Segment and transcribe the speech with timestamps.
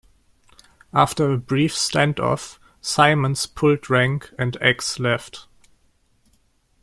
[0.95, 5.45] After a brief standoff, Simons pulled rank and Ax left.